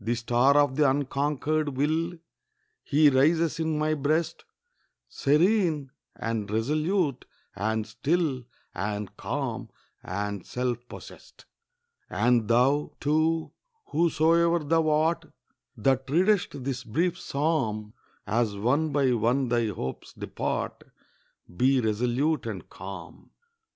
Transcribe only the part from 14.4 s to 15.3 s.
thou art,